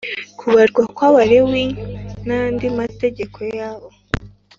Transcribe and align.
Kubarwa 0.39 0.81
kw 0.95 1.01
abalewi 1.09 1.65
n 2.27 2.29
andi 2.39 2.67
mategeko 2.79 3.37
yabo 3.57 3.87